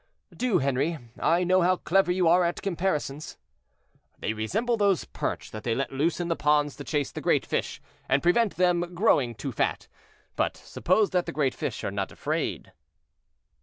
"Do, 0.35 0.57
Henri; 0.57 0.97
I 1.19 1.43
know 1.43 1.61
how 1.61 1.75
clever 1.75 2.11
you 2.11 2.27
are 2.27 2.43
at 2.43 2.63
comparisons." 2.63 3.37
"They 4.17 4.33
resemble 4.33 4.75
those 4.75 5.05
perch 5.05 5.51
that 5.51 5.63
they 5.63 5.75
let 5.75 5.91
loose 5.91 6.19
in 6.19 6.27
the 6.27 6.35
ponds 6.35 6.75
to 6.77 6.83
chase 6.83 7.11
the 7.11 7.21
great 7.21 7.45
fish 7.45 7.79
and 8.09 8.23
prevent 8.23 8.55
them 8.55 8.95
growing 8.95 9.35
too 9.35 9.51
fat; 9.51 9.87
but 10.35 10.57
suppose 10.57 11.11
that 11.11 11.27
the 11.27 11.31
great 11.31 11.53
fish 11.53 11.83
are 11.83 11.91
not 11.91 12.11
afraid?" 12.11 12.73